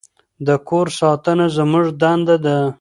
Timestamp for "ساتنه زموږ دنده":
0.99-2.35